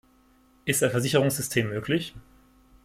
[0.65, 2.15] Ist ein Versicherungssystem möglich?